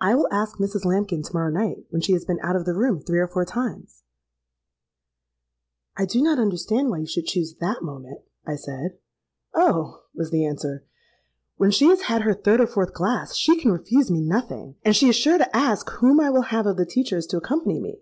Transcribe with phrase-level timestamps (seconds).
[0.00, 0.84] I will ask Mrs.
[0.84, 3.44] Lambkin to morrow night, when she has been out of the room three or four
[3.44, 10.84] times——.'—'I do not understand why you should choose that moment,' I said.—'Oh!' was the answer,
[11.56, 14.96] 'when she has had her third or fourth glass, she can refuse me nothing; and
[14.96, 18.00] she is sure to ask whom I will have of the teachers to accompany me.'